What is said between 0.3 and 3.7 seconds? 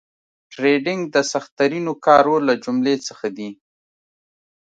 ټریډینګ د سخترینو کارو له جملې څخه دي